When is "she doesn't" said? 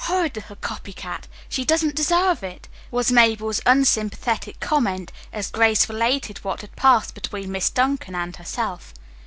1.47-1.95